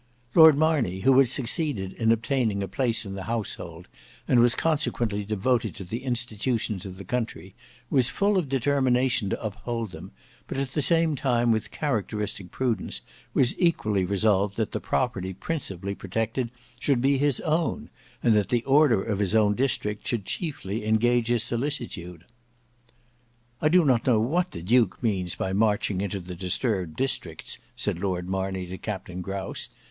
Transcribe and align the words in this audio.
Lord 0.33 0.57
Marney 0.57 1.01
who 1.01 1.19
had 1.19 1.29
succeeded 1.29 1.93
in 1.93 2.11
obtaining 2.11 2.63
a 2.63 2.67
place 2.67 3.05
in 3.05 3.13
the 3.13 3.25
Household 3.25 3.87
and 4.27 4.39
was 4.39 4.55
consequently 4.55 5.23
devoted 5.23 5.75
to 5.75 5.83
the 5.83 6.03
institutions 6.03 6.87
of 6.87 6.95
the 6.97 7.03
country, 7.05 7.53
was 7.91 8.09
full 8.09 8.35
of 8.39 8.49
determination 8.49 9.29
to 9.29 9.39
uphold 9.39 9.91
them; 9.91 10.09
but 10.47 10.57
at 10.57 10.71
the 10.71 10.81
same 10.81 11.15
time 11.15 11.51
with 11.51 11.69
characteristic 11.69 12.49
prudence 12.49 13.01
was 13.35 13.53
equally 13.59 14.03
resolved 14.03 14.57
that 14.57 14.71
the 14.71 14.79
property 14.79 15.33
principally 15.35 15.93
protected 15.93 16.49
should 16.79 16.99
be 16.99 17.19
his 17.19 17.39
own, 17.41 17.91
and 18.23 18.33
that 18.33 18.49
the 18.49 18.63
order 18.63 19.03
of 19.03 19.19
his 19.19 19.35
own 19.35 19.53
district 19.53 20.07
should 20.07 20.25
chiefly 20.25 20.83
engage 20.83 21.27
his 21.27 21.43
solicitude. 21.43 22.23
"I 23.61 23.69
do 23.69 23.85
not 23.85 24.07
know 24.07 24.19
what 24.19 24.49
the 24.49 24.63
Duke 24.63 24.97
means 25.03 25.35
by 25.35 25.53
marching 25.53 26.01
into 26.01 26.19
the 26.19 26.33
disturbed 26.33 26.95
districts," 26.95 27.59
said 27.75 27.99
Lord 27.99 28.27
Marney 28.27 28.65
to 28.65 28.79
Captain 28.79 29.21
Grouse. 29.21 29.69